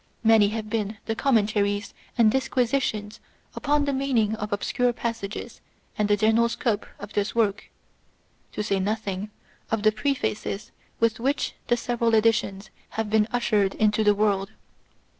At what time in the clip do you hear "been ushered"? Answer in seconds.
13.11-13.75